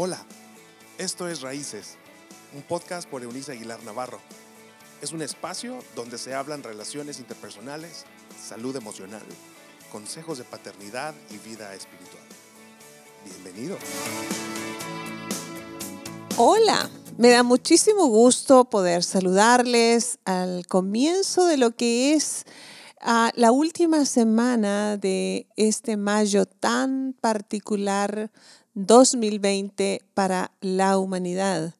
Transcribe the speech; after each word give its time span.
Hola, 0.00 0.24
esto 0.96 1.26
es 1.26 1.40
Raíces, 1.40 1.96
un 2.54 2.62
podcast 2.62 3.08
por 3.10 3.24
Eunice 3.24 3.50
Aguilar 3.50 3.82
Navarro. 3.82 4.20
Es 5.02 5.10
un 5.10 5.22
espacio 5.22 5.80
donde 5.96 6.18
se 6.18 6.36
hablan 6.36 6.62
relaciones 6.62 7.18
interpersonales, 7.18 8.04
salud 8.40 8.76
emocional, 8.76 9.24
consejos 9.90 10.38
de 10.38 10.44
paternidad 10.44 11.16
y 11.30 11.38
vida 11.38 11.74
espiritual. 11.74 12.22
Bienvenido. 13.24 13.76
Hola, 16.36 16.88
me 17.16 17.30
da 17.30 17.42
muchísimo 17.42 18.06
gusto 18.06 18.66
poder 18.66 19.02
saludarles 19.02 20.20
al 20.24 20.64
comienzo 20.68 21.46
de 21.46 21.56
lo 21.56 21.72
que 21.72 22.14
es 22.14 22.44
ah, 23.00 23.32
la 23.34 23.50
última 23.50 24.04
semana 24.04 24.96
de 24.96 25.48
este 25.56 25.96
mayo 25.96 26.46
tan 26.46 27.16
particular 27.20 28.30
2020 28.86 30.02
para 30.14 30.52
la 30.60 30.98
humanidad. 30.98 31.74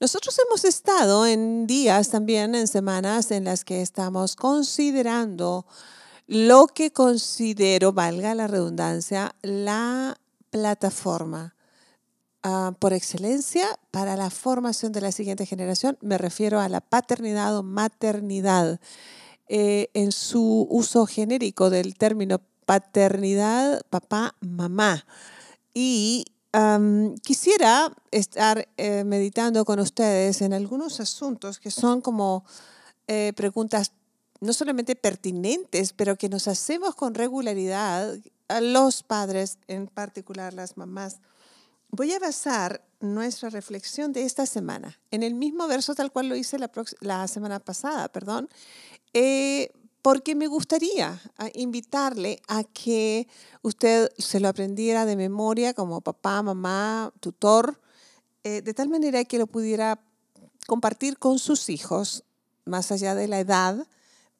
Nosotros 0.00 0.38
hemos 0.46 0.64
estado 0.64 1.26
en 1.26 1.66
días 1.66 2.10
también, 2.10 2.54
en 2.54 2.68
semanas 2.68 3.30
en 3.30 3.44
las 3.44 3.64
que 3.64 3.82
estamos 3.82 4.36
considerando 4.36 5.66
lo 6.26 6.66
que 6.66 6.92
considero, 6.92 7.92
valga 7.92 8.34
la 8.34 8.46
redundancia, 8.46 9.34
la 9.42 10.16
plataforma 10.50 11.54
ah, 12.42 12.74
por 12.78 12.92
excelencia 12.92 13.66
para 13.90 14.16
la 14.16 14.30
formación 14.30 14.92
de 14.92 15.00
la 15.00 15.12
siguiente 15.12 15.46
generación. 15.46 15.98
Me 16.00 16.18
refiero 16.18 16.60
a 16.60 16.68
la 16.68 16.80
paternidad 16.80 17.56
o 17.56 17.62
maternidad 17.62 18.80
eh, 19.48 19.90
en 19.92 20.12
su 20.12 20.66
uso 20.70 21.06
genérico 21.06 21.68
del 21.68 21.96
término 21.96 22.40
paternidad, 22.64 23.82
papá, 23.90 24.34
mamá. 24.40 25.04
Y 25.74 26.24
quisiera 27.22 27.92
estar 28.10 28.68
eh, 28.76 29.04
meditando 29.04 29.64
con 29.64 29.80
ustedes 29.80 30.40
en 30.40 30.52
algunos 30.52 31.00
asuntos 31.00 31.58
que 31.58 31.70
son 31.70 32.00
como 32.00 32.44
eh, 33.08 33.32
preguntas 33.34 33.92
no 34.40 34.52
solamente 34.52 34.94
pertinentes, 34.94 35.92
pero 35.92 36.16
que 36.16 36.28
nos 36.28 36.46
hacemos 36.48 36.94
con 36.94 37.14
regularidad 37.14 38.16
a 38.48 38.60
los 38.60 39.02
padres, 39.02 39.58
en 39.68 39.86
particular 39.86 40.52
las 40.52 40.76
mamás. 40.76 41.16
Voy 41.90 42.12
a 42.12 42.18
basar 42.18 42.84
nuestra 43.00 43.50
reflexión 43.50 44.12
de 44.12 44.24
esta 44.24 44.46
semana 44.46 44.98
en 45.10 45.22
el 45.22 45.34
mismo 45.34 45.66
verso 45.66 45.94
tal 45.94 46.12
cual 46.12 46.28
lo 46.28 46.36
hice 46.36 46.58
la, 46.58 46.70
la 47.00 47.26
semana 47.26 47.58
pasada, 47.58 48.08
perdón, 48.08 48.48
eh, 49.12 49.72
porque 50.04 50.34
me 50.34 50.48
gustaría 50.48 51.18
ah, 51.38 51.48
invitarle 51.54 52.42
a 52.46 52.62
que 52.62 53.26
usted 53.62 54.12
se 54.18 54.38
lo 54.38 54.48
aprendiera 54.48 55.06
de 55.06 55.16
memoria 55.16 55.72
como 55.72 56.02
papá, 56.02 56.42
mamá, 56.42 57.10
tutor, 57.20 57.80
eh, 58.42 58.60
de 58.60 58.74
tal 58.74 58.90
manera 58.90 59.24
que 59.24 59.38
lo 59.38 59.46
pudiera 59.46 59.98
compartir 60.66 61.16
con 61.16 61.38
sus 61.38 61.70
hijos, 61.70 62.22
más 62.66 62.92
allá 62.92 63.14
de 63.14 63.28
la 63.28 63.40
edad, 63.40 63.86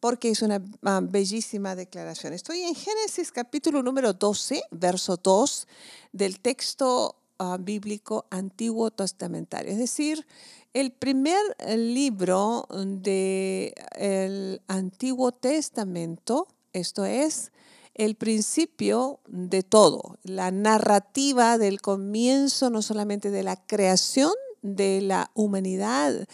porque 0.00 0.28
es 0.28 0.42
una 0.42 0.62
ah, 0.82 1.00
bellísima 1.02 1.74
declaración. 1.74 2.34
Estoy 2.34 2.60
en 2.60 2.74
Génesis 2.74 3.32
capítulo 3.32 3.82
número 3.82 4.12
12, 4.12 4.64
verso 4.70 5.16
2 5.16 5.66
del 6.12 6.40
texto 6.40 7.16
ah, 7.38 7.56
bíblico 7.58 8.26
antiguo 8.28 8.90
testamentario, 8.90 9.72
es 9.72 9.78
decir, 9.78 10.26
el 10.74 10.90
primer 10.90 11.40
libro 11.76 12.66
del 12.68 14.60
Antiguo 14.66 15.30
Testamento, 15.30 16.48
esto 16.72 17.04
es 17.04 17.52
el 17.94 18.16
principio 18.16 19.20
de 19.28 19.62
todo, 19.62 20.18
la 20.24 20.50
narrativa 20.50 21.58
del 21.58 21.80
comienzo 21.80 22.70
no 22.70 22.82
solamente 22.82 23.30
de 23.30 23.44
la 23.44 23.54
creación 23.54 24.32
de 24.62 25.00
la 25.00 25.30
humanidad 25.34 26.26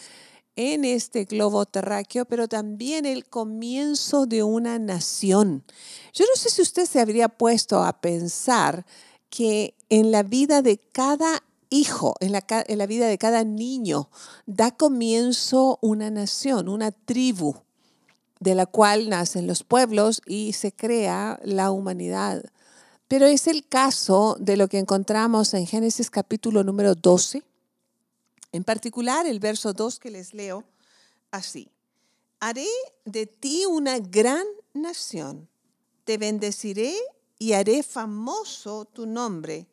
en 0.55 0.85
este 0.85 1.25
globo 1.25 1.67
terráqueo, 1.67 2.25
pero 2.25 2.47
también 2.47 3.05
el 3.05 3.25
comienzo 3.25 4.25
de 4.25 4.41
una 4.41 4.79
nación. 4.79 5.63
Yo 6.13 6.25
no 6.25 6.35
sé 6.35 6.49
si 6.49 6.63
usted 6.63 6.87
se 6.87 6.99
habría 6.99 7.29
puesto 7.29 7.83
a 7.83 8.01
pensar 8.01 8.87
que 9.29 9.75
en 9.89 10.11
la 10.11 10.23
vida 10.23 10.63
de 10.63 10.77
cada 10.77 11.43
hijo, 11.71 12.15
en 12.19 12.33
la, 12.33 12.85
vida 12.85 13.07
de 13.07 13.17
cada 13.17 13.43
niño, 13.43 14.09
da 14.45 14.69
comienzo 14.71 15.79
una 15.81 16.11
nación, 16.11 16.69
una 16.69 16.91
tribu, 16.91 17.55
de 18.39 18.53
la 18.53 18.65
cual 18.65 19.09
nacen 19.09 19.47
los 19.47 19.63
pueblos 19.63 20.21
y 20.27 20.53
se 20.53 20.71
crea 20.71 21.39
la 21.43 21.71
humanidad. 21.71 22.43
Pero 23.07 23.25
es 23.25 23.47
el 23.47 23.67
caso 23.67 24.35
de 24.39 24.57
lo 24.57 24.67
que 24.67 24.79
encontramos 24.79 25.53
en 25.53 25.65
Génesis 25.65 26.09
capítulo 26.09 26.63
número 26.63 26.93
12, 26.93 27.41
en 28.51 28.63
particular 28.63 29.25
el 29.25 29.39
verso 29.39 29.73
2 29.73 29.99
que 29.99 30.11
les 30.11 30.33
leo 30.33 30.65
así. 31.31 31.71
Haré 32.39 32.67
de 33.05 33.27
ti 33.27 33.65
una 33.65 33.99
gran 33.99 34.45
nación, 34.73 35.47
te 36.03 36.17
bendeciré 36.17 36.95
y 37.39 37.53
haré 37.53 37.81
famoso 37.83 38.85
tu 38.85 39.05
nombre 39.05 39.67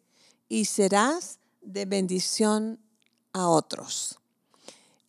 y 0.49 0.67
serás 0.67 1.38
de 1.63 1.85
bendición 1.85 2.79
a 3.33 3.49
otros. 3.49 4.19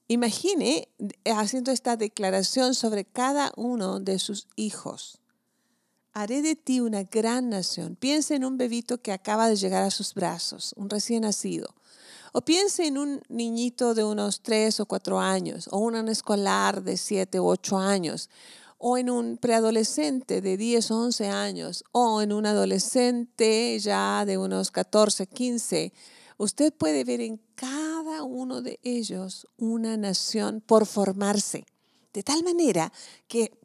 Imagine 0.08 0.88
haciendo 1.26 1.72
esta 1.72 1.96
declaración 1.96 2.74
sobre 2.74 3.06
cada 3.06 3.52
uno 3.56 4.00
de 4.00 4.18
sus 4.18 4.48
hijos. 4.56 5.20
Haré 6.14 6.42
de 6.42 6.56
ti 6.56 6.80
una 6.80 7.04
gran 7.04 7.50
nación. 7.50 7.96
Piense 7.96 8.36
en 8.36 8.44
un 8.44 8.58
bebito 8.58 9.02
que 9.02 9.12
acaba 9.12 9.48
de 9.48 9.56
llegar 9.56 9.84
a 9.84 9.92
sus 9.92 10.16
brazos, 10.16 10.74
un 10.78 10.90
recién 10.90 11.22
nacido. 11.22 11.76
O 12.34 12.42
piense 12.42 12.88
en 12.88 12.98
un 12.98 13.22
niñito 13.30 13.94
de 13.94 14.04
unos 14.04 14.42
tres 14.42 14.80
o 14.80 14.88
cuatro 14.88 15.20
años, 15.20 15.70
o 15.72 15.78
un 15.78 15.96
escolar 16.10 16.84
de 16.84 16.98
siete 16.98 17.40
u 17.40 17.48
ocho 17.48 17.78
años, 17.78 18.30
o 18.80 18.98
en 18.98 19.10
un 19.10 19.38
preadolescente 19.38 20.42
de 20.42 20.58
10 20.58 20.92
o 20.92 21.02
11 21.02 21.28
años, 21.28 21.84
o 21.92 22.22
en 22.22 22.32
un 22.32 22.46
adolescente 22.46 23.78
ya 23.80 24.24
de 24.26 24.38
unos 24.38 24.72
14, 24.72 25.28
15 25.28 25.94
usted 26.40 26.74
puede 26.74 27.04
ver 27.04 27.22
en 27.22 27.38
cada 27.54 28.24
uno 28.24 28.62
de 28.62 28.80
ellos 28.82 29.46
una 29.58 29.98
nación 29.98 30.62
por 30.62 30.86
formarse. 30.86 31.66
De 32.14 32.24
tal 32.24 32.44
manera 32.44 32.92
que 33.28 33.60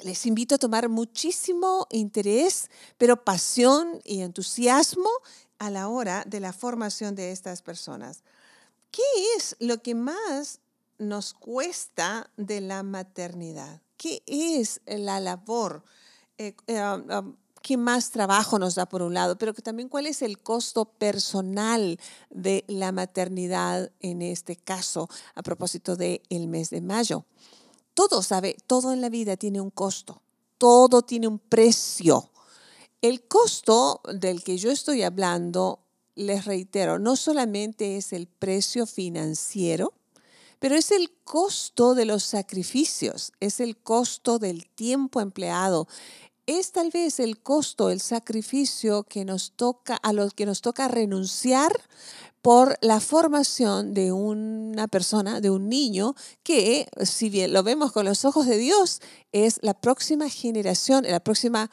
les 0.00 0.26
invito 0.26 0.54
a 0.54 0.58
tomar 0.58 0.88
muchísimo 0.90 1.86
interés, 1.90 2.70
pero 2.98 3.24
pasión 3.24 4.00
y 4.04 4.20
entusiasmo 4.20 5.08
a 5.58 5.70
la 5.70 5.88
hora 5.88 6.24
de 6.26 6.40
la 6.40 6.52
formación 6.52 7.14
de 7.14 7.32
estas 7.32 7.62
personas. 7.62 8.22
¿Qué 8.90 9.02
es 9.36 9.56
lo 9.58 9.82
que 9.82 9.94
más 9.94 10.60
nos 10.98 11.32
cuesta 11.32 12.30
de 12.36 12.60
la 12.60 12.82
maternidad? 12.82 13.80
¿Qué 13.96 14.22
es 14.26 14.82
la 14.84 15.20
labor? 15.20 15.82
Eh, 16.36 16.54
eh, 16.66 16.82
um, 16.82 17.36
qué 17.64 17.78
más 17.78 18.10
trabajo 18.10 18.58
nos 18.58 18.74
da 18.74 18.84
por 18.84 19.00
un 19.00 19.14
lado, 19.14 19.38
pero 19.38 19.54
que 19.54 19.62
también 19.62 19.88
cuál 19.88 20.04
es 20.06 20.20
el 20.20 20.38
costo 20.38 20.84
personal 20.84 21.98
de 22.28 22.62
la 22.68 22.92
maternidad 22.92 23.90
en 24.00 24.20
este 24.20 24.54
caso, 24.54 25.08
a 25.34 25.42
propósito 25.42 25.96
del 25.96 26.20
el 26.28 26.46
mes 26.46 26.68
de 26.68 26.82
mayo. 26.82 27.24
Todo, 27.94 28.22
sabe, 28.22 28.54
todo 28.66 28.92
en 28.92 29.00
la 29.00 29.08
vida 29.08 29.38
tiene 29.38 29.62
un 29.62 29.70
costo, 29.70 30.20
todo 30.58 31.00
tiene 31.00 31.26
un 31.26 31.38
precio. 31.38 32.30
El 33.00 33.26
costo 33.26 34.02
del 34.12 34.44
que 34.44 34.58
yo 34.58 34.70
estoy 34.70 35.02
hablando, 35.02 35.80
les 36.16 36.44
reitero, 36.44 36.98
no 36.98 37.16
solamente 37.16 37.96
es 37.96 38.12
el 38.12 38.26
precio 38.26 38.84
financiero, 38.84 39.94
pero 40.64 40.76
es 40.76 40.92
el 40.92 41.10
costo 41.24 41.94
de 41.94 42.06
los 42.06 42.24
sacrificios, 42.24 43.32
es 43.38 43.60
el 43.60 43.76
costo 43.76 44.38
del 44.38 44.66
tiempo 44.66 45.20
empleado, 45.20 45.88
es 46.46 46.72
tal 46.72 46.90
vez 46.90 47.20
el 47.20 47.40
costo, 47.40 47.90
el 47.90 48.00
sacrificio 48.00 49.04
que 49.04 49.24
nos 49.24 49.52
toca, 49.52 49.96
a 49.96 50.12
los 50.12 50.34
que 50.34 50.46
nos 50.46 50.60
toca 50.60 50.88
renunciar 50.88 51.72
por 52.42 52.76
la 52.82 53.00
formación 53.00 53.94
de 53.94 54.12
una 54.12 54.86
persona, 54.86 55.40
de 55.40 55.48
un 55.48 55.70
niño, 55.70 56.14
que 56.42 56.86
si 57.02 57.30
bien 57.30 57.54
lo 57.54 57.62
vemos 57.62 57.90
con 57.90 58.04
los 58.04 58.26
ojos 58.26 58.46
de 58.46 58.58
Dios, 58.58 59.00
es 59.32 59.58
la 59.62 59.72
próxima 59.72 60.28
generación, 60.28 61.04
la 61.08 61.20
próxima 61.20 61.70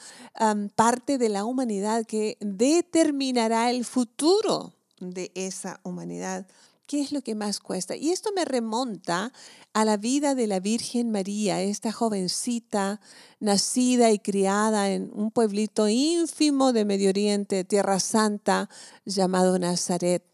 parte 0.76 1.18
de 1.18 1.28
la 1.28 1.44
humanidad 1.44 2.06
que 2.06 2.38
determinará 2.40 3.70
el 3.70 3.84
futuro 3.84 4.74
de 5.02 5.32
esa 5.36 5.82
humanidad. 5.84 6.48
¿Qué 6.92 7.00
es 7.00 7.14
lo 7.14 7.22
que 7.22 7.36
más 7.36 7.62
cuesta? 7.62 7.96
Y 7.96 8.10
esto 8.10 8.32
me 8.36 8.44
remonta 8.44 9.32
a 9.72 9.86
la 9.86 9.96
vida 9.96 10.36
de 10.36 10.46
la 10.46 10.60
Virgen 10.60 11.10
María, 11.10 11.62
esta 11.62 11.94
jovencita 11.94 13.00
nacida 13.40 14.12
y 14.12 14.20
criada 14.20 14.90
en 14.90 15.10
un 15.14 15.32
pueblito 15.32 15.88
ínfimo 15.88 16.74
de 16.74 16.84
Medio 16.84 17.08
Oriente, 17.08 17.64
Tierra 17.64 18.02
Santa, 18.02 18.70
llamado 19.06 19.58
Nazaret. 19.58 20.26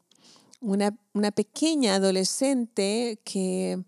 Una, 0.60 0.98
una 1.14 1.30
pequeña 1.30 1.94
adolescente 1.94 3.20
que 3.24 3.84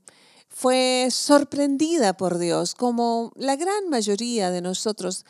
fue 0.47 1.07
sorprendida 1.09 2.15
por 2.17 2.37
Dios, 2.37 2.75
como 2.75 3.31
la 3.35 3.55
gran 3.55 3.89
mayoría 3.89 4.51
de 4.51 4.61
nosotros. 4.61 5.25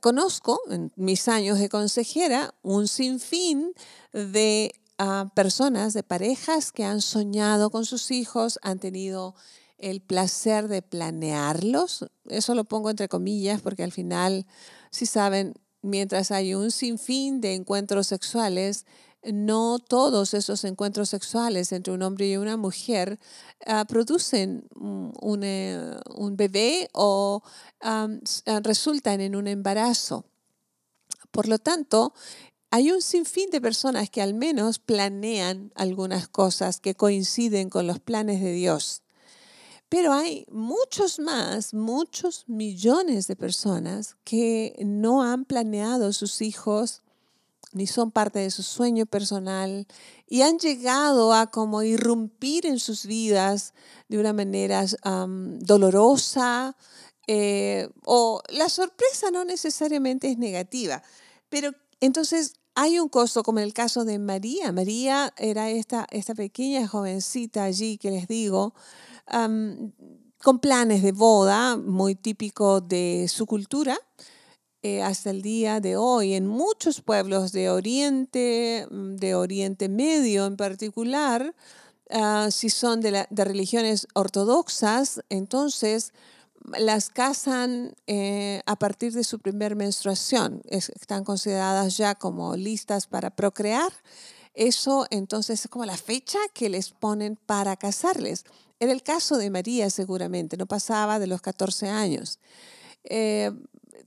Conozco 0.00 0.58
en 0.70 0.92
mis 0.96 1.28
años 1.28 1.58
de 1.58 1.68
consejera 1.68 2.54
un 2.62 2.88
sinfín 2.88 3.74
de 4.14 4.72
personas, 5.34 5.94
de 5.94 6.02
parejas 6.02 6.72
que 6.72 6.84
han 6.84 7.00
soñado 7.00 7.70
con 7.70 7.84
sus 7.84 8.10
hijos, 8.10 8.58
han 8.62 8.78
tenido 8.78 9.34
el 9.78 10.00
placer 10.00 10.68
de 10.68 10.82
planearlos. 10.82 12.06
Eso 12.28 12.54
lo 12.54 12.64
pongo 12.64 12.90
entre 12.90 13.08
comillas 13.08 13.60
porque 13.60 13.82
al 13.82 13.92
final, 13.92 14.46
si 14.90 15.06
saben, 15.06 15.54
mientras 15.82 16.30
hay 16.30 16.54
un 16.54 16.70
sinfín 16.70 17.40
de 17.40 17.54
encuentros 17.54 18.06
sexuales, 18.06 18.84
no 19.22 19.78
todos 19.78 20.34
esos 20.34 20.64
encuentros 20.64 21.10
sexuales 21.10 21.72
entre 21.72 21.92
un 21.92 22.02
hombre 22.02 22.28
y 22.28 22.36
una 22.36 22.56
mujer 22.56 23.18
ah, 23.66 23.84
producen 23.86 24.66
eh, 25.42 25.96
un, 26.14 26.36
bebé 26.36 26.88
o 26.92 27.42
resultan 28.62 29.20
en 29.20 29.36
un 29.36 29.46
embarazo. 29.46 30.24
Por 31.30 31.48
lo 31.48 31.58
tanto, 31.58 32.12
hay 32.70 32.92
un 32.92 33.02
sinfín 33.02 33.50
de 33.50 33.60
personas 33.60 34.10
que 34.10 34.22
al 34.22 34.34
menos 34.34 34.78
planean 34.78 35.72
algunas 35.74 36.28
cosas 36.28 36.80
que 36.80 36.94
coinciden 36.94 37.68
con 37.68 37.86
los 37.86 37.98
planes 37.98 38.40
de 38.40 38.52
Dios. 38.52 39.02
Pero 39.88 40.12
hay 40.12 40.46
muchos 40.50 41.18
más, 41.18 41.74
muchos 41.74 42.44
millones 42.46 43.26
de 43.26 43.34
personas 43.34 44.16
que 44.22 44.76
no 44.84 45.24
han 45.24 45.44
planeado 45.44 46.12
sus 46.12 46.42
hijos 46.42 47.02
ni 47.72 47.86
son 47.86 48.10
parte 48.10 48.38
de 48.38 48.50
su 48.50 48.62
sueño 48.62 49.06
personal 49.06 49.86
y 50.28 50.42
han 50.42 50.58
llegado 50.58 51.32
a 51.34 51.50
como 51.50 51.82
irrumpir 51.82 52.66
en 52.66 52.78
sus 52.78 53.06
vidas 53.06 53.74
de 54.08 54.18
una 54.18 54.32
manera 54.32 54.84
dolorosa 55.60 56.76
eh, 57.26 57.88
o 58.04 58.42
la 58.48 58.68
sorpresa 58.68 59.30
no 59.30 59.44
necesariamente 59.44 60.30
es 60.30 60.38
negativa, 60.38 61.02
pero 61.48 61.72
entonces 62.00 62.54
hay 62.74 62.98
un 62.98 63.08
costo 63.08 63.42
como 63.42 63.58
en 63.58 63.64
el 63.66 63.74
caso 63.74 64.04
de 64.04 64.18
María. 64.18 64.72
María 64.72 65.34
era 65.36 65.70
esta, 65.70 66.06
esta 66.10 66.34
pequeña 66.34 66.86
jovencita 66.86 67.64
allí 67.64 67.98
que 67.98 68.10
les 68.10 68.28
digo, 68.28 68.74
con 70.42 70.58
planes 70.60 71.02
de 71.02 71.12
boda 71.12 71.76
muy 71.76 72.14
típico 72.14 72.80
de 72.80 73.26
su 73.28 73.46
cultura 73.46 73.98
eh, 74.82 75.02
hasta 75.02 75.28
el 75.28 75.42
día 75.42 75.78
de 75.80 75.96
hoy 75.96 76.32
en 76.32 76.46
muchos 76.46 77.02
pueblos 77.02 77.52
de 77.52 77.68
Oriente, 77.68 78.86
mm, 78.90 79.16
de 79.16 79.34
Oriente 79.34 79.90
Medio 79.90 80.46
en 80.46 80.56
particular, 80.56 81.54
ah, 82.10 82.48
si 82.50 82.70
son 82.70 83.02
de, 83.02 83.26
religiones 83.30 84.08
ortodoxas, 84.14 85.20
entonces 85.28 86.14
las 86.78 87.10
casan 87.10 87.94
eh, 88.06 88.62
a 88.66 88.76
partir 88.76 89.12
de 89.12 89.24
su 89.24 89.38
primer 89.38 89.76
menstruación. 89.76 90.62
están 90.68 91.24
consideradas 91.24 91.96
ya 91.96 92.14
como 92.14 92.56
listas 92.56 93.06
para 93.06 93.30
procrear. 93.30 93.92
Eso 94.54 95.06
entonces 95.10 95.60
es 95.64 95.68
como 95.68 95.84
la 95.84 95.96
fecha 95.96 96.38
que 96.52 96.68
les 96.68 96.90
ponen 96.90 97.36
para 97.36 97.76
casarles. 97.76 98.44
En 98.78 98.90
el 98.90 99.02
caso 99.02 99.36
de 99.36 99.50
María 99.50 99.90
seguramente 99.90 100.56
no 100.56 100.66
pasaba 100.66 101.18
de 101.18 101.26
los 101.26 101.40
14 101.40 101.88
años. 101.88 102.38
Eh, 103.04 103.50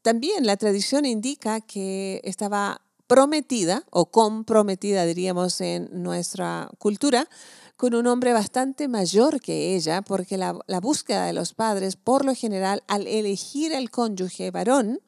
también 0.02 0.46
la 0.46 0.58
tradición 0.58 1.06
indica 1.06 1.62
que 1.62 2.22
estaba 2.24 2.82
prometida 3.08 3.84
o 3.90 4.08
comprometida, 4.08 5.06
diríamos 5.06 5.62
en 5.62 5.90
nuestra 5.92 6.70
cultura, 6.78 7.30
con 7.76 7.96
un 7.96 8.08
hombre 8.08 8.34
bastante 8.34 8.88
mayor 8.88 9.42
que 9.42 9.76
ella, 9.76 10.02
porque 10.02 10.38
la, 10.38 10.54
búsqueda 10.82 11.26
de 11.26 11.34
los 11.34 11.54
padres, 11.54 11.96
por 11.96 12.26
lo 12.26 12.36
general, 12.36 12.84
al 12.88 13.08
elegir 13.08 13.76
al 13.76 13.90
cónyuge 13.90 14.52
varón, 14.52 15.00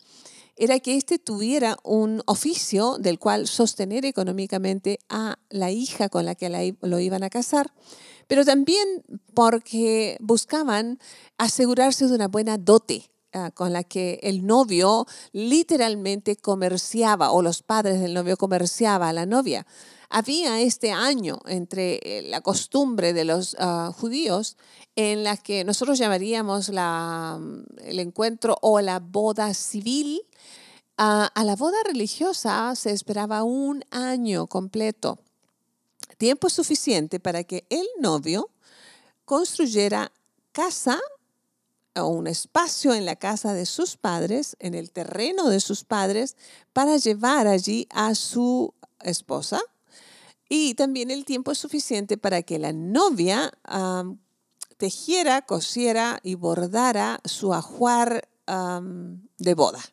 era 0.58 0.80
que 0.80 0.96
éste 0.96 1.20
tuviera 1.20 1.78
un 1.84 2.22
oficio 2.26 2.98
del 2.98 3.20
cual 3.20 3.48
sostener 3.48 4.06
económicamente 4.06 5.00
a 5.10 5.38
la 5.50 5.72
hija 5.72 6.10
con 6.10 6.26
la 6.26 6.36
que 6.36 6.76
lo 6.82 7.00
iban 7.00 7.24
a 7.24 7.30
casar, 7.30 7.74
pero 8.28 8.46
también 8.46 9.04
porque 9.34 10.18
buscaban 10.22 11.00
asegurarse 11.38 12.08
de 12.08 12.16
una 12.16 12.28
buena 12.28 12.58
dote 12.58 13.10
Ah, 13.38 13.52
con 13.52 13.74
la 13.74 13.84
que 13.84 14.18
el 14.24 14.48
novio 14.48 15.06
literalmente 15.34 16.38
comerciaba 16.38 17.32
o 17.32 17.42
los 17.42 17.64
padres 17.64 18.00
del 18.00 18.14
novio 18.14 18.38
comerciaba 18.38 19.10
a 19.10 19.14
la 19.14 19.26
novia. 19.26 19.68
Había 20.10 20.62
este 20.62 20.92
año 20.92 21.40
entre 21.46 22.00
eh, 22.04 22.22
la 22.24 22.42
costumbre 22.42 23.14
de 23.14 23.26
los 23.26 23.56
ah, 23.60 23.92
judíos 23.96 24.58
en 24.96 25.24
la 25.24 25.38
que 25.38 25.64
nosotros 25.64 25.98
llamaríamos 25.98 26.70
la, 26.70 27.40
el 27.84 28.00
encuentro 28.00 28.58
o 28.62 28.80
la 28.82 29.00
boda 29.00 29.54
civil. 29.54 30.22
a 30.98 31.44
la 31.44 31.56
boda 31.56 31.78
religiosa 31.86 32.74
se 32.76 32.92
esperaba 32.92 33.44
un 33.44 33.84
año 33.92 34.48
completo, 34.48 35.20
tiempo 36.18 36.50
suficiente 36.50 37.20
para 37.20 37.44
que 37.44 37.66
el 37.70 37.86
novio 38.00 38.50
construyera 39.26 40.14
casa 40.54 41.02
un 42.04 42.28
espacio 42.28 42.94
en 42.94 43.06
la 43.06 43.16
casa 43.16 43.54
de 43.54 43.66
sus 43.66 43.96
padres, 43.96 44.58
en 44.60 44.74
el 44.74 44.92
terreno 44.92 45.50
de 45.50 45.60
sus 45.60 45.84
padres, 45.84 46.36
para 46.74 46.98
llevar 46.98 47.48
allí 47.48 47.88
a 47.90 48.16
su 48.16 48.74
esposa. 49.02 49.62
Y 50.50 50.76
también 50.76 51.12
el 51.12 51.26
tiempo 51.26 51.52
es 51.52 51.58
suficiente 51.58 52.18
para 52.18 52.42
que 52.44 52.60
la 52.60 52.74
novia 52.74 53.52
tejiera, 54.78 55.42
cosiera 55.42 56.20
y 56.24 56.36
bordara 56.36 57.20
su 57.26 57.54
ajuar 57.54 58.28
de 58.46 59.54
boda. 59.54 59.84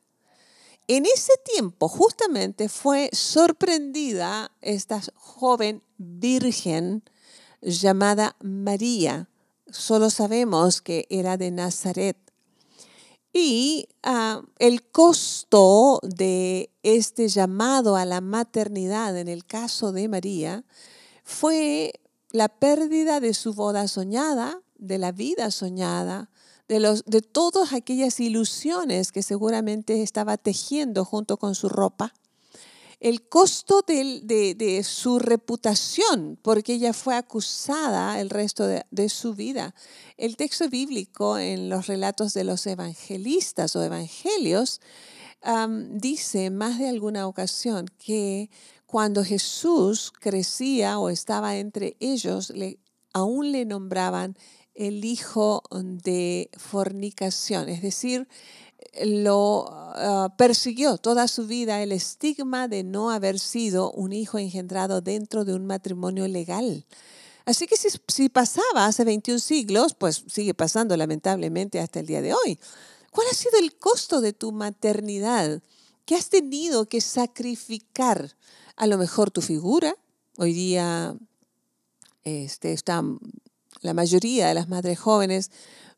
En 0.89 1.07
ese 1.07 1.33
tiempo 1.45 1.89
justamente 1.89 2.69
fue 2.69 3.09
sorprendida 3.13 4.51
esta 4.61 5.01
joven 5.15 5.83
virgen 5.97 7.05
llamada 7.63 8.37
María, 8.43 9.29
solo 9.71 10.11
sabemos 10.11 10.83
que 10.83 11.07
era 11.09 11.37
de 11.37 11.53
Nazaret. 11.53 12.17
Y 13.33 13.89
ah, 14.03 14.43
el 14.59 14.83
costo 14.83 16.01
de 16.03 16.71
este 16.83 17.29
llamado 17.29 17.97
a 17.97 18.05
la 18.05 18.21
maternidad 18.21 19.17
en 19.17 19.29
el 19.29 19.47
caso 19.47 19.93
de 19.93 20.09
María 20.09 20.65
fue 21.25 21.93
la 22.31 22.49
pérdida 22.49 23.21
de 23.21 23.33
su 23.35 23.55
boda 23.55 23.89
soñada, 23.89 24.61
de 24.77 24.99
la 24.99 25.13
vida 25.13 25.51
soñada, 25.51 26.31
de, 26.69 26.81
los, 26.81 27.05
de 27.05 27.23
todas 27.23 27.73
aquellas 27.73 28.21
ilusiones 28.21 29.13
que 29.13 29.23
seguramente 29.23 30.03
estaba 30.03 30.37
tejiendo 30.37 31.05
junto 31.05 31.37
con 31.39 31.55
su 31.55 31.69
ropa 31.69 32.13
el 33.03 33.29
costo 33.29 33.83
de, 33.85 34.81
su 34.85 35.19
reputación, 35.19 36.39
porque 36.41 36.75
ella 36.75 36.93
fue 36.93 37.17
acusada 37.17 38.21
el 38.21 38.31
resto 38.31 38.65
de, 38.65 39.09
su 39.09 39.35
vida. 39.35 39.75
El 40.17 40.37
texto 40.37 40.69
bíblico 40.69 41.37
en 41.37 41.69
los 41.69 41.89
relatos 41.89 42.33
de 42.33 42.45
los 42.45 42.65
evangelistas 42.65 43.75
o 43.75 43.83
evangelios 43.83 44.81
dice 45.91 46.51
más 46.51 46.79
de 46.79 46.89
alguna 46.89 47.27
ocasión 47.27 47.87
que 47.99 48.51
cuando 48.87 49.25
Jesús 49.25 50.13
crecía 50.21 51.01
o 51.01 51.09
estaba 51.09 51.57
entre 51.57 51.97
ellos, 51.99 52.53
aún 53.13 53.51
le 53.51 53.65
nombraban 53.65 54.37
el 54.77 55.05
hijo 55.05 55.65
de 55.73 56.51
fornicación, 56.57 57.69
es 57.69 57.83
decir, 57.83 58.29
lo 59.05 59.67
ah, 59.71 60.35
persiguió 60.37 60.97
toda 60.99 61.29
su 61.29 61.47
vida 61.47 61.83
el 61.83 61.93
estigma 61.93 62.69
de 62.69 62.85
no 62.85 63.11
haber 63.11 63.39
sido 63.39 63.91
un 63.93 64.13
hijo 64.13 64.39
engendrado 64.39 65.01
dentro 65.01 65.45
de 65.45 65.55
un 65.55 65.67
matrimonio 65.67 66.27
legal. 66.29 66.87
Así 67.45 67.67
que 67.67 67.77
si, 67.77 68.29
pasaba 68.29 68.87
hace 68.87 69.05
21 69.05 69.41
siglos, 69.41 69.95
pues 69.95 70.25
sigue 70.29 70.55
pasando 70.55 70.97
lamentablemente 70.97 71.81
hasta 71.81 72.01
el 72.01 72.07
día 72.07 72.23
de 72.23 72.35
hoy. 72.35 72.59
¿Cuál 73.11 73.27
ha 73.31 73.35
sido 73.35 73.59
el 73.59 73.75
costo 73.77 74.21
de 74.21 74.33
tu 74.33 74.53
maternidad? 74.53 75.61
¿Qué 76.05 76.15
has 76.15 76.29
tenido 76.29 76.87
que 76.87 77.01
sacrificar? 77.01 78.37
A 78.77 78.87
lo 78.87 78.97
mejor 78.97 79.31
tu 79.31 79.43
figura. 79.43 79.97
Hoy 80.39 80.53
día 80.53 81.17
este, 82.25 82.73
están 82.73 83.19
la 83.81 83.93
mayoría 83.93 84.47
de 84.47 84.55
las 84.55 84.69
madres 84.69 84.99
jóvenes 84.99 85.51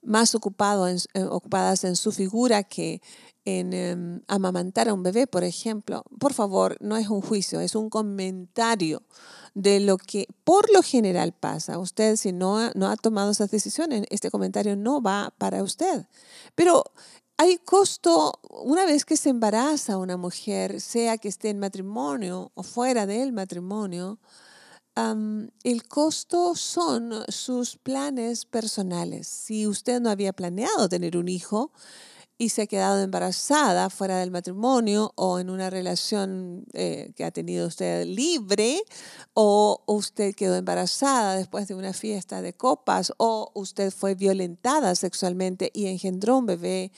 más 0.04 0.34
ocupado 0.34 0.88
en, 0.88 0.98
eh, 1.14 1.24
ocupadas 1.24 1.84
en 1.84 1.96
su 1.96 2.12
figura 2.12 2.62
que 2.62 3.00
en 3.44 3.72
em, 3.72 4.22
amamantar 4.26 4.88
a 4.88 4.94
un 4.94 5.02
bebé, 5.02 5.26
por 5.26 5.44
ejemplo. 5.44 6.02
Por 6.18 6.32
favor, 6.32 6.76
no 6.80 6.96
es 6.96 7.08
un 7.08 7.20
juicio, 7.20 7.60
es 7.60 7.74
un 7.74 7.90
comentario 7.90 9.02
de 9.54 9.80
lo 9.80 9.98
que 9.98 10.26
por 10.44 10.72
lo 10.72 10.82
general 10.82 11.32
pasa. 11.32 11.78
Usted, 11.78 12.16
si 12.16 12.32
no, 12.32 12.70
no 12.74 12.88
ha 12.88 12.96
tomado 12.96 13.30
esas 13.30 13.50
decisiones, 13.50 14.04
este 14.10 14.30
comentario 14.30 14.76
no 14.76 15.02
va 15.02 15.32
para 15.38 15.62
usted. 15.62 16.06
Pero 16.54 16.84
hay 17.36 17.58
costo, 17.58 18.40
una 18.50 18.86
vez 18.86 19.04
que 19.04 19.16
se 19.16 19.30
embaraza 19.30 19.98
una 19.98 20.16
mujer, 20.16 20.80
sea 20.80 21.18
que 21.18 21.28
esté 21.28 21.50
en 21.50 21.58
matrimonio 21.58 22.52
o 22.54 22.62
fuera 22.62 23.06
del 23.06 23.32
matrimonio, 23.32 24.18
el 24.96 25.88
costo 25.88 26.54
son 26.54 27.24
sus 27.28 27.76
planes 27.76 28.44
personales. 28.44 29.26
Si 29.26 29.66
usted 29.66 30.00
no 30.00 30.10
había 30.10 30.32
planeado 30.32 30.88
tener 30.88 31.16
un 31.16 31.28
hijo, 31.28 31.72
y 32.36 32.48
se 32.48 32.62
ha 32.62 32.66
quedado 32.66 33.00
embarazada 33.02 33.90
fuera 33.90 34.18
del 34.18 34.30
matrimonio 34.30 35.12
o 35.14 35.38
en 35.38 35.50
una 35.50 35.70
relación 35.70 36.64
eh, 36.72 37.12
que 37.16 37.24
ha 37.24 37.30
tenido 37.30 37.68
usted 37.68 38.04
libre 38.06 38.82
o 39.34 39.82
usted 39.86 40.34
quedó 40.34 40.56
embarazada 40.56 41.36
después 41.36 41.68
de 41.68 41.74
una 41.74 41.92
fiesta 41.92 42.42
de 42.42 42.52
copas 42.52 43.12
o 43.18 43.52
usted 43.54 43.92
fue 43.92 44.14
violentada 44.14 44.94
sexualmente 44.96 45.70
y 45.72 45.86
engendró 45.86 46.38
un 46.38 46.46
bebé, 46.46 46.90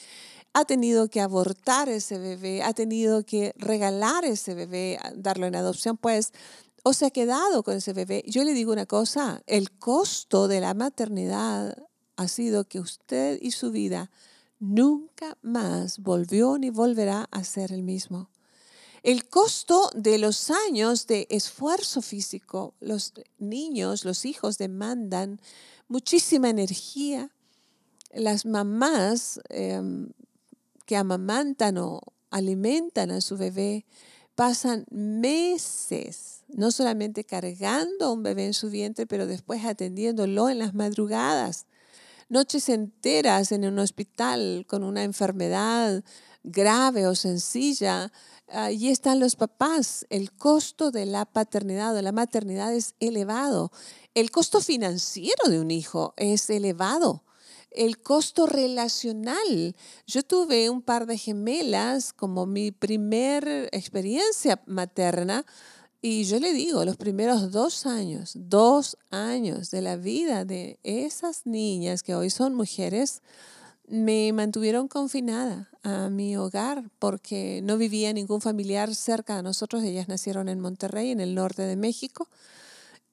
ha 0.54 0.64
tenido 0.64 1.08
que 1.08 1.20
abortar 1.20 1.90
ese 1.90 2.18
bebé, 2.18 2.62
ha 2.62 2.72
tenido 2.72 3.24
que 3.24 3.52
regalar 3.56 4.24
ese 4.24 4.54
bebé, 4.54 4.98
darlo 5.14 5.46
en 5.46 5.54
adopción, 5.54 5.98
pues 5.98 6.32
o 6.88 6.92
se 6.92 7.04
ha 7.04 7.10
quedado 7.10 7.64
con 7.64 7.78
ese 7.78 7.92
bebé. 7.92 8.22
Yo 8.28 8.44
le 8.44 8.54
digo 8.54 8.70
una 8.70 8.86
cosa, 8.86 9.42
el 9.48 9.72
costo 9.72 10.46
de 10.46 10.60
la 10.60 10.72
maternidad 10.72 11.76
ha 12.14 12.28
sido 12.28 12.68
que 12.68 12.78
usted 12.78 13.40
y 13.42 13.50
su 13.50 13.72
vida 13.72 14.12
nunca 14.60 15.36
más 15.42 15.98
volvió 15.98 16.58
ni 16.58 16.70
volverá 16.70 17.26
a 17.32 17.42
ser 17.42 17.72
el 17.72 17.82
mismo. 17.82 18.30
El 19.02 19.28
costo 19.28 19.90
de 19.96 20.18
los 20.18 20.52
años 20.68 21.08
de 21.08 21.26
esfuerzo 21.28 22.02
físico, 22.02 22.74
los 22.78 23.14
niños, 23.40 24.04
los 24.04 24.24
hijos 24.24 24.56
demandan 24.56 25.40
muchísima 25.88 26.50
energía. 26.50 27.32
Las 28.14 28.46
mamás 28.46 29.40
em, 29.48 30.10
que 30.84 30.96
amamantan 30.96 31.78
o 31.78 32.00
alimentan 32.30 33.10
a 33.10 33.20
su 33.20 33.36
bebé 33.36 33.86
pasan 34.36 34.86
meses, 34.90 36.44
no 36.46 36.70
solamente 36.70 37.24
cargando 37.24 38.06
a 38.06 38.12
un 38.12 38.22
bebé 38.22 38.46
en 38.46 38.54
su 38.54 38.70
vientre, 38.70 39.06
pero 39.06 39.26
después 39.26 39.64
atendiéndolo 39.64 40.48
en 40.48 40.60
las 40.60 40.74
madrugadas 40.74 41.66
noches 42.28 42.68
enteras 42.68 43.52
en 43.52 43.64
un 43.64 43.78
hospital 43.78 44.66
con 44.68 44.82
una 44.82 45.04
enfermedad 45.04 46.02
grave 46.42 47.06
o 47.06 47.14
sencilla. 47.14 48.12
Allí 48.48 48.90
están 48.90 49.20
los 49.20 49.36
papás. 49.36 50.06
El 50.10 50.32
costo 50.32 50.90
de 50.90 51.06
la 51.06 51.24
paternidad 51.24 51.92
o 51.92 51.94
de 51.94 52.02
la 52.02 52.12
maternidad 52.12 52.74
es 52.74 52.94
elevado. 53.00 53.70
El 54.14 54.30
costo 54.30 54.60
financiero 54.60 55.48
de 55.48 55.60
un 55.60 55.70
hijo 55.70 56.14
es 56.16 56.48
elevado. 56.50 57.24
El 57.76 57.98
costo 58.00 58.46
relacional. 58.46 59.76
Yo 60.06 60.22
tuve 60.22 60.70
un 60.70 60.82
par 60.82 61.06
de 61.06 61.18
gemelas 61.18 62.12
como 62.12 62.46
mi 62.46 62.72
primer 62.72 63.68
experiencia 63.72 64.60
materna 64.66 65.44
y 66.08 66.24
yo 66.24 66.38
le 66.38 66.52
digo, 66.52 66.84
los 66.84 66.96
primeros 66.96 67.50
dos 67.50 67.84
años, 67.84 68.32
dos 68.34 68.96
años 69.10 69.70
de 69.70 69.82
la 69.82 69.96
vida 69.96 70.44
de 70.44 70.78
esas 70.84 71.46
niñas 71.46 72.02
que 72.02 72.14
hoy 72.14 72.30
son 72.30 72.54
mujeres, 72.54 73.22
me 73.88 74.32
mantuvieron 74.32 74.88
confinada 74.88 75.68
a 75.82 76.08
mi 76.08 76.36
hogar 76.36 76.90
porque 76.98 77.60
no 77.62 77.76
vivía 77.76 78.12
ningún 78.12 78.40
familiar 78.40 78.94
cerca 78.94 79.36
de 79.36 79.42
nosotros. 79.42 79.82
Ellas 79.82 80.08
nacieron 80.08 80.48
en 80.48 80.60
Monterrey, 80.60 81.10
en 81.10 81.20
el 81.20 81.34
norte 81.34 81.62
de 81.62 81.76
México. 81.76 82.28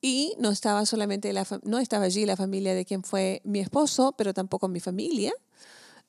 Y 0.05 0.35
no 0.37 0.51
estaba 0.51 0.85
solamente 0.85 1.31
la, 1.31 1.47
no 1.63 1.79
estaba 1.79 2.03
allí 2.03 2.25
la 2.25 2.35
familia 2.35 2.75
de 2.75 2.83
quien 2.83 3.03
fue 3.03 3.41
mi 3.45 3.61
esposo, 3.61 4.13
pero 4.17 4.33
tampoco 4.33 4.67
mi 4.67 4.81
familia. 4.81 5.31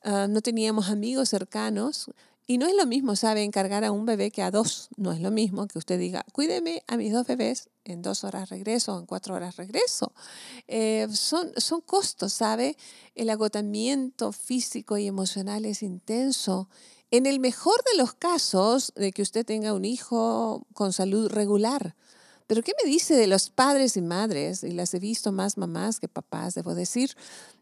Ah, 0.03 0.27
no 0.29 0.41
teníamos 0.41 0.89
amigos 0.89 1.29
cercanos 1.29 2.11
y 2.45 2.57
no 2.57 2.67
es 2.67 2.75
lo 2.75 2.85
mismo, 2.85 3.15
¿sabe? 3.15 3.43
Encargar 3.43 3.85
a 3.85 3.93
un 3.93 4.05
bebé 4.05 4.31
que 4.31 4.43
a 4.43 4.51
dos. 4.51 4.89
No 4.97 5.13
es 5.13 5.21
lo 5.21 5.31
mismo 5.31 5.65
que 5.67 5.77
usted 5.77 5.97
diga, 5.97 6.25
cuídeme 6.33 6.83
a 6.87 6.97
mis 6.97 7.13
dos 7.13 7.25
bebés, 7.25 7.69
en 7.85 8.01
dos 8.01 8.25
horas 8.25 8.49
regreso, 8.49 8.99
en 8.99 9.05
cuatro 9.05 9.33
horas 9.33 9.55
regreso. 9.55 10.11
Eh, 10.67 11.07
son, 11.13 11.53
son 11.55 11.79
costos, 11.79 12.33
¿sabe? 12.33 12.75
El 13.15 13.29
agotamiento 13.29 14.33
físico 14.33 14.97
y 14.97 15.07
emocional 15.07 15.63
es 15.63 15.81
intenso. 15.81 16.67
En 17.11 17.27
el 17.27 17.39
mejor 17.39 17.81
de 17.93 17.97
los 17.97 18.13
casos, 18.13 18.91
de 18.97 19.13
que 19.13 19.21
usted 19.21 19.45
tenga 19.45 19.73
un 19.73 19.85
hijo 19.85 20.67
con 20.73 20.91
salud 20.91 21.29
regular. 21.29 21.95
Pero 22.47 22.61
¿qué 22.61 22.73
me 22.83 22.89
dice 22.89 23.15
de 23.15 23.27
los 23.27 23.49
padres 23.49 23.97
y 23.97 24.01
madres? 24.01 24.63
Y 24.63 24.71
las 24.71 24.93
he 24.93 24.99
visto 24.99 25.31
más 25.31 25.57
mamás 25.57 25.99
que 25.99 26.07
papás, 26.07 26.53
debo 26.53 26.75
decir, 26.75 27.11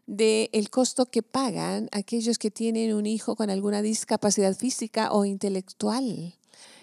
del 0.06 0.50
el 0.52 0.68
costo 0.68 1.06
que 1.06 1.22
pagan 1.22 1.88
aquellos 1.92 2.38
que 2.38 2.50
tienen 2.50 2.94
un 2.94 3.06
hijo 3.06 3.34
con 3.34 3.48
alguna 3.48 3.80
discapacidad 3.80 4.54
física 4.54 5.12
o 5.12 5.24
intelectual. 5.24 6.34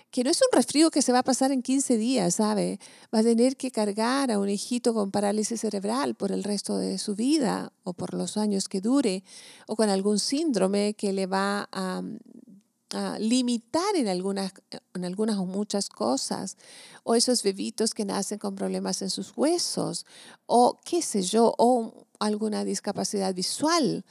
Que 0.09 0.25
no 0.25 0.29
es 0.29 0.41
un 0.41 0.57
resfrío 0.57 0.91
que 0.91 1.01
se 1.01 1.13
va 1.13 1.19
a 1.19 1.23
pasar 1.23 1.51
en 1.53 1.61
15 1.61 1.95
días, 1.95 2.35
¿sabe? 2.35 2.79
Va 3.13 3.19
a 3.19 3.23
tener 3.23 3.55
que 3.55 3.71
cargar 3.71 4.29
a 4.29 4.39
un 4.39 4.49
hijito 4.49 4.93
con 4.93 5.09
parálisis 5.09 5.61
cerebral 5.61 6.15
por 6.15 6.33
el 6.33 6.43
resto 6.43 6.77
de 6.77 6.97
su 6.97 7.15
vida 7.15 7.71
o 7.83 7.93
por 7.93 8.13
los 8.13 8.35
años 8.35 8.67
que 8.67 8.81
dure 8.81 9.23
o 9.67 9.77
con 9.77 9.89
algún 9.89 10.19
síndrome 10.19 10.95
que 10.95 11.13
le 11.13 11.27
va 11.27 11.69
a 11.71 12.01
limitar 13.19 13.95
en 13.95 14.07
algunas, 14.07 14.53
en 14.93 15.05
algunas 15.05 15.37
o 15.37 15.45
muchas 15.45 15.89
cosas, 15.89 16.57
o 17.03 17.15
esos 17.15 17.43
bebitos 17.43 17.93
que 17.93 18.05
nacen 18.05 18.37
con 18.37 18.55
problemas 18.55 19.01
en 19.01 19.09
sus 19.09 19.33
huesos, 19.35 20.05
o 20.45 20.79
qué 20.83 21.01
sé 21.01 21.21
yo, 21.21 21.53
o 21.57 22.05
alguna 22.19 22.63
discapacidad 22.63 23.33
visual. 23.33 24.03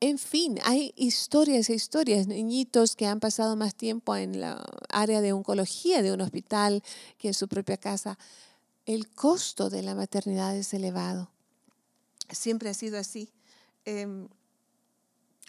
En 0.00 0.18
fin, 0.18 0.58
hay 0.64 0.92
historias 0.96 1.70
e 1.70 1.74
historias, 1.74 2.26
niñitos 2.26 2.96
que 2.96 3.06
han 3.06 3.20
pasado 3.20 3.54
más 3.54 3.74
tiempo 3.74 4.16
en 4.16 4.40
la 4.40 4.64
área 4.88 5.20
de 5.20 5.32
oncología 5.32 6.02
de 6.02 6.12
un 6.12 6.20
hospital 6.20 6.82
que 7.18 7.28
en 7.28 7.34
su 7.34 7.46
propia 7.46 7.76
casa. 7.76 8.18
El 8.84 9.08
costo 9.10 9.70
de 9.70 9.82
la 9.82 9.94
maternidad 9.94 10.56
es 10.56 10.74
elevado. 10.74 11.30
Siempre 12.30 12.70
ha 12.70 12.74
sido 12.74 12.98
así. 12.98 13.30
Em, 13.84 14.28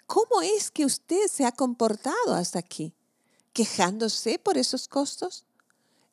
¿Cómo 0.06 0.42
es 0.42 0.70
que 0.70 0.84
usted 0.84 1.28
se 1.30 1.46
ha 1.46 1.52
comportado 1.52 2.34
hasta 2.34 2.58
aquí? 2.58 2.94
¿Quejándose 3.54 4.38
por 4.38 4.58
esos 4.58 4.86
costos? 4.86 5.44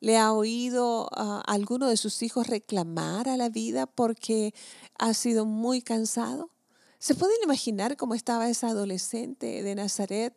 ¿Le 0.00 0.16
ha 0.16 0.32
oído 0.32 1.08
a 1.12 1.42
alguno 1.42 1.88
de 1.88 1.98
sus 1.98 2.22
hijos 2.22 2.46
reclamar 2.46 3.28
a 3.28 3.36
la 3.36 3.50
vida 3.50 3.86
porque 3.86 4.54
ha 4.98 5.12
sido 5.12 5.44
muy 5.44 5.82
cansado? 5.82 6.50
¿Se 6.98 7.14
pueden 7.14 7.36
imaginar 7.42 7.96
cómo 7.98 8.14
estaba 8.14 8.48
esa 8.48 8.68
adolescente 8.68 9.62
de 9.62 9.74
Nazaret 9.74 10.34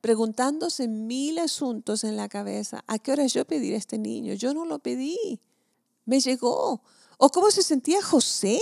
preguntándose 0.00 0.88
mil 0.88 1.38
asuntos 1.38 2.02
en 2.02 2.16
la 2.16 2.28
cabeza? 2.28 2.82
¿A 2.88 2.98
qué 2.98 3.12
hora 3.12 3.26
yo 3.26 3.44
pedí 3.44 3.72
a 3.72 3.76
este 3.76 3.98
niño? 3.98 4.34
Yo 4.34 4.52
no 4.52 4.64
lo 4.64 4.80
pedí. 4.80 5.40
Me 6.06 6.18
llegó. 6.18 6.82
¿O 7.18 7.28
cómo 7.30 7.52
se 7.52 7.62
sentía 7.62 8.02
José? 8.02 8.60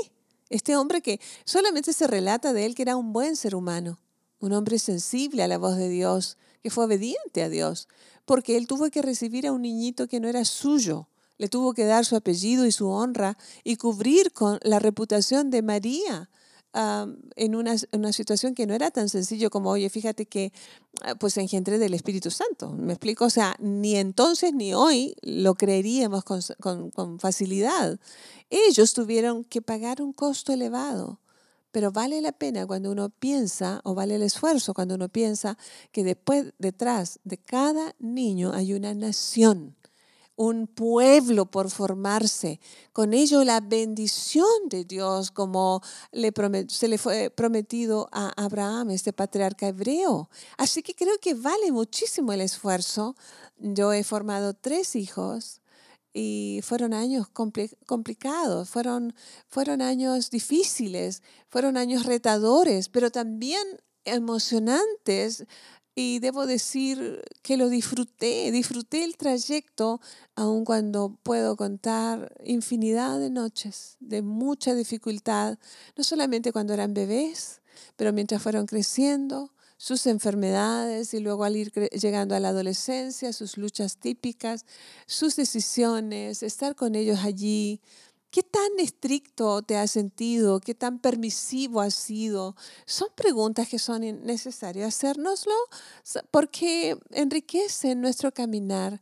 Este 0.51 0.77
hombre 0.77 1.01
que 1.01 1.19
solamente 1.47 1.95
se 1.95 2.07
relata 2.07 2.53
de 2.53 2.67
él 2.67 2.75
que 2.75 2.83
era 2.83 2.97
un 2.97 3.13
buen 3.13 3.37
ser 3.37 3.55
humano 3.55 3.99
un 4.45 4.53
hombre 4.53 4.79
sensible 4.79 5.43
a 5.43 5.49
la 5.49 5.59
voz 5.59 5.77
de 5.77 5.89
Dios, 5.89 6.37
que 6.63 6.71
fue 6.71 6.85
obediente 6.85 7.43
a 7.43 7.49
Dios, 7.49 7.89
porque 8.25 8.57
él 8.57 8.67
tuvo 8.67 8.91
que 8.91 9.03
recibir 9.03 9.47
a 9.47 9.53
un 9.53 9.63
niñito 9.63 10.07
que 10.07 10.21
no 10.21 10.29
era 10.29 10.45
suyo. 10.45 11.09
Le 11.37 11.49
tuvo 11.49 11.75
que 11.75 11.85
dar 11.85 12.05
su 12.05 12.15
apellido 12.15 12.65
y 12.67 12.73
su 12.73 12.89
honra 12.89 13.37
y 13.65 13.77
cubrir 13.77 14.33
con 14.33 14.59
la 14.63 14.79
reputación 14.79 15.51
de 15.51 15.63
María 15.63 16.31
en 17.37 17.55
una, 17.55 18.13
situación 18.13 18.55
que 18.55 18.67
no 18.67 18.75
era 18.75 18.91
tan 18.91 19.09
sencillo 19.09 19.49
como, 19.49 19.71
oye, 19.71 19.89
fíjate 19.89 20.27
que 20.27 20.53
ah, 21.03 21.15
pues 21.15 21.37
engendré 21.37 21.79
del 21.79 21.95
Espíritu 21.95 22.31
Santo. 22.31 22.71
¿Me 22.71 22.95
explico? 22.95 23.27
O 23.27 23.31
sea, 23.31 23.55
ni 23.61 23.97
entonces 23.97 24.53
ni 24.53 24.75
hoy 24.75 25.15
lo 25.23 25.55
creeríamos 25.55 26.25
con 26.25 27.21
facilidad. 27.21 27.99
Ellos 28.51 28.93
tuvieron 28.93 29.45
que 29.45 29.63
pagar 29.63 30.03
un 30.03 30.13
costo 30.13 30.53
elevado 30.53 31.21
pero 31.75 31.91
vale 31.91 32.21
la 32.21 32.31
pena 32.31 32.69
cuando 32.69 32.93
uno 32.93 33.11
piensa, 33.11 33.81
o 33.83 33.97
vale 33.97 34.15
el 34.15 34.23
esfuerzo 34.23 34.75
cuando 34.75 34.95
uno 34.95 35.09
piensa 35.09 35.59
que 35.91 36.05
después, 36.05 36.53
detrás 36.57 37.19
de 37.25 37.37
cada 37.37 37.97
niño 37.99 38.53
hay 38.53 38.75
una 38.75 38.95
nación, 38.95 39.75
un 40.37 40.69
pueblo 40.69 41.47
por 41.47 41.73
formarse. 41.73 42.61
Con 42.93 43.13
ello 43.13 43.43
la 43.43 43.59
bendición 43.59 44.47
de 44.67 44.85
Dios, 44.85 45.33
como 45.33 45.83
le 46.13 46.33
se 46.69 46.87
le 46.87 46.97
fue 46.97 47.29
prometido 47.31 48.09
a 48.13 48.29
Abraham, 48.37 48.91
este 48.91 49.13
patriarca 49.13 49.67
hebreo. 49.67 50.31
Así 50.57 50.81
que 50.81 50.95
creo 50.95 51.19
que 51.21 51.35
vale 51.35 51.73
muchísimo 51.73 52.33
el 52.33 52.43
esfuerzo. 52.43 53.17
Yo 53.59 53.93
he 53.93 54.05
formado 54.05 54.55
tres 54.55 54.95
hijos 54.95 55.61
y 56.15 56.61
fueron 56.63 56.95
años 56.95 57.27
complicados, 57.29 58.71
fueron, 58.71 59.15
fueron 59.49 59.83
años 59.83 60.31
difíciles, 60.31 61.23
fueron 61.51 61.77
años 61.77 62.07
retadores, 62.07 62.89
pero 62.89 63.11
también 63.11 63.63
emocionantes. 64.05 65.45
Y 65.97 66.19
debo 66.19 66.47
decir 66.47 67.23
que 67.43 67.57
lo 67.57 67.69
disfruté, 67.69 68.51
disfruté 68.51 69.05
el 69.05 69.17
trayecto, 69.17 70.01
aun 70.35 70.65
cuando 70.65 71.17
puedo 71.23 71.57
contar 71.57 72.35
infinidad 72.45 73.21
de 73.21 73.31
noches 73.31 73.97
de 74.01 74.23
mucha 74.23 74.75
dificultad, 74.75 75.57
no 75.97 76.03
solamente 76.03 76.53
cuando 76.53 76.75
eran 76.75 76.95
bebés, 76.95 77.61
pero 77.97 78.13
mientras 78.13 78.43
fueron 78.43 78.67
creciendo, 78.67 79.54
sus 79.77 80.07
enfermedades 80.07 81.15
y 81.15 81.21
luego 81.21 81.45
al 81.45 81.57
ir 81.57 81.73
llegando 81.73 82.35
a 82.35 82.41
la 82.41 82.49
adolescencia, 82.49 83.33
sus 83.33 83.57
luchas 83.57 83.99
típicas, 83.99 84.65
sus 85.07 85.37
decisiones, 85.37 86.43
estar 86.43 86.75
con 86.75 86.95
ellos 86.95 87.21
allí, 87.23 87.81
¿Qué 88.35 88.43
tan 88.43 88.81
estricto 88.81 89.63
te 89.63 89.77
has 89.77 89.93
sentido? 89.93 90.59
¿Qué 90.59 90.75
tan 90.75 90.99
permisivo 90.99 91.81
has 91.81 91.95
sido? 91.95 92.57
Son 92.85 93.07
preguntas 93.15 93.69
que 93.69 93.79
son 93.79 94.01
necesarias 94.27 94.89
hacérnoslo 94.89 95.55
porque 96.33 96.99
enriquecen 97.13 98.01
nuestro 98.01 98.35
caminar. 98.35 99.01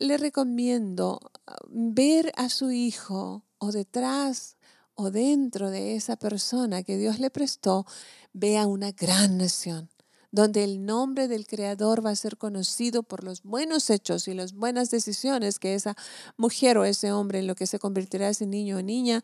le 0.00 0.16
recomiendo 0.16 1.20
ver 1.68 2.32
a 2.34 2.48
su 2.48 2.70
hijo 2.70 3.44
o 3.58 3.72
detrás 3.72 4.56
o 5.00 5.10
dentro 5.10 5.70
de 5.70 5.96
esa 5.96 6.16
persona 6.16 6.82
que 6.82 6.98
Dios 6.98 7.18
le 7.18 7.30
prestó, 7.30 7.86
vea 8.32 8.66
una 8.66 8.92
gran 8.92 9.38
nación 9.38 9.88
donde 10.32 10.62
el 10.62 10.84
nombre 10.86 11.26
del 11.26 11.46
Creador 11.46 12.04
va 12.04 12.10
a 12.10 12.16
ser 12.16 12.36
conocido 12.36 13.02
por 13.02 13.24
los 13.24 13.42
buenos 13.42 13.90
hechos 13.90 14.28
y 14.28 14.34
las 14.34 14.52
buenas 14.52 14.90
decisiones 14.90 15.58
que 15.58 15.74
esa 15.74 15.96
mujer 16.36 16.78
o 16.78 16.84
ese 16.84 17.10
hombre 17.10 17.40
en 17.40 17.48
lo 17.48 17.56
que 17.56 17.66
se 17.66 17.80
convertirá 17.80 18.28
ese 18.28 18.46
niño 18.46 18.76
o 18.76 18.82
niña 18.82 19.22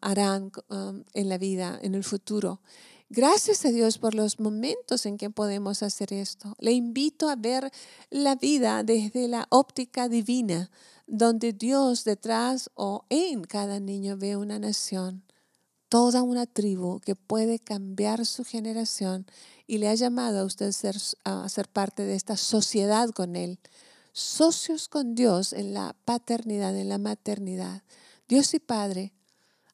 harán 0.00 0.50
en 1.14 1.28
la 1.28 1.38
vida, 1.38 1.78
en 1.82 1.94
el 1.94 2.02
futuro. 2.02 2.60
Gracias 3.12 3.64
a 3.64 3.70
Dios 3.70 3.98
por 3.98 4.14
los 4.14 4.38
momentos 4.38 5.04
en 5.04 5.18
que 5.18 5.30
podemos 5.30 5.82
hacer 5.82 6.12
esto. 6.12 6.54
Le 6.60 6.70
invito 6.70 7.28
a 7.28 7.34
ver 7.34 7.72
la 8.08 8.36
vida 8.36 8.84
desde 8.84 9.26
la 9.26 9.48
óptica 9.50 10.08
divina, 10.08 10.70
donde 11.08 11.52
Dios 11.52 12.04
detrás 12.04 12.70
o 12.74 13.06
en 13.08 13.42
cada 13.42 13.80
niño 13.80 14.16
ve 14.16 14.36
una 14.36 14.60
nación, 14.60 15.24
toda 15.88 16.22
una 16.22 16.46
tribu 16.46 17.00
que 17.00 17.16
puede 17.16 17.58
cambiar 17.58 18.24
su 18.26 18.44
generación 18.44 19.26
y 19.66 19.78
le 19.78 19.88
ha 19.88 19.94
llamado 19.96 20.38
a 20.38 20.44
usted 20.44 20.72
a 21.24 21.48
ser 21.48 21.68
parte 21.68 22.04
de 22.04 22.14
esta 22.14 22.36
sociedad 22.36 23.10
con 23.10 23.34
Él, 23.34 23.58
socios 24.12 24.88
con 24.88 25.16
Dios 25.16 25.52
en 25.52 25.74
la 25.74 25.96
paternidad, 26.04 26.76
en 26.76 26.88
la 26.88 26.98
maternidad. 26.98 27.82
Dios 28.28 28.54
y 28.54 28.60
Padre, 28.60 29.12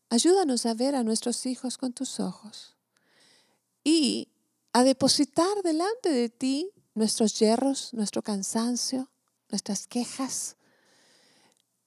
ayúdanos 0.09 0.65
a 0.65 0.73
ver 0.73 0.95
a 0.95 1.03
nuestros 1.03 1.45
hijos 1.45 1.77
con 1.77 1.93
tus 1.93 2.19
ojos 2.19 2.76
y 3.87 4.33
a 4.73 4.83
depositar 4.83 5.63
delante 5.63 6.09
de 6.09 6.29
ti 6.29 6.73
nuestros 6.95 7.39
yerros, 7.39 7.95
nuestro 7.95 8.21
cansancio, 8.21 9.13
nuestras 9.49 9.87
quejas. 9.87 10.57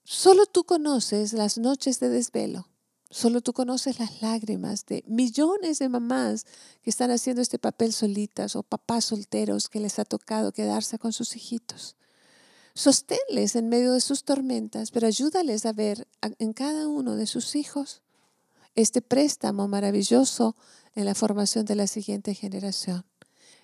Solo 0.06 0.46
tú 0.46 0.64
conoces 0.64 1.34
las 1.34 1.58
noches 1.58 2.00
de 2.00 2.08
desvelo. 2.08 2.70
Solo 3.10 3.42
tú 3.42 3.52
conoces 3.52 4.00
las 4.00 4.22
lágrimas 4.22 4.86
de 4.86 5.04
millones 5.08 5.80
de 5.80 5.90
mamás 5.90 6.46
que 6.84 6.90
están 6.90 7.12
haciendo 7.12 7.42
este 7.42 7.60
papel 7.60 7.92
solitas 7.92 8.56
o 8.56 8.64
papás 8.64 9.04
solteros 9.04 9.68
que 9.68 9.82
les 9.82 10.00
ha 10.00 10.06
tocado 10.06 10.54
quedarse 10.54 11.00
con 11.00 11.12
sus 11.12 11.36
hijitos. 11.36 11.98
Sosténles 12.76 13.58
en 13.58 13.68
medio 13.68 13.92
de 13.92 14.00
sus 14.00 14.24
tormentas, 14.24 14.92
pero 14.92 15.06
ayúdales 15.06 15.66
a 15.66 15.74
ver 15.74 16.08
en 16.22 16.54
cada 16.54 16.88
uno 16.88 17.18
de 17.18 17.28
sus 17.28 17.58
hijos 17.58 18.02
este 18.80 19.02
préstamo 19.02 19.68
maravilloso 19.68 20.56
en 20.96 21.06
la 21.06 21.16
formación 21.16 21.66
de 21.66 21.76
la 21.76 21.88
siguiente 21.88 22.34
generación. 22.34 23.06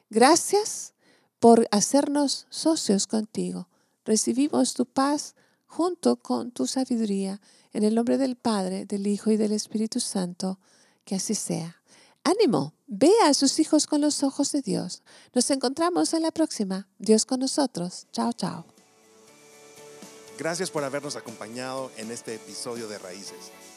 Gracias 0.09 0.93
por 1.39 1.67
hacernos 1.71 2.47
socios 2.49 3.07
contigo. 3.07 3.67
Recibimos 4.05 4.73
tu 4.73 4.85
paz 4.85 5.35
junto 5.65 6.17
con 6.17 6.51
tu 6.51 6.67
sabiduría 6.67 7.41
en 7.73 7.83
el 7.83 7.95
nombre 7.95 8.17
del 8.17 8.35
Padre, 8.35 8.85
del 8.85 9.07
Hijo 9.07 9.31
y 9.31 9.37
del 9.37 9.51
Espíritu 9.51 9.99
Santo, 9.99 10.59
que 11.03 11.15
así 11.15 11.35
sea. 11.35 11.81
Ánimo, 12.23 12.73
vea 12.87 13.27
a 13.27 13.33
sus 13.33 13.59
hijos 13.59 13.85
con 13.85 14.01
los 14.01 14.23
ojos 14.23 14.51
de 14.51 14.61
Dios. 14.61 15.03
Nos 15.33 15.51
encontramos 15.51 16.13
en 16.13 16.23
la 16.23 16.31
próxima. 16.31 16.87
Dios 16.97 17.25
con 17.25 17.39
nosotros. 17.39 18.07
Chao, 18.11 18.33
chao. 18.33 18.65
Gracias 20.37 20.71
por 20.71 20.83
habernos 20.83 21.15
acompañado 21.15 21.91
en 21.97 22.11
este 22.11 22.35
episodio 22.35 22.87
de 22.87 22.97
Raíces. 22.97 23.51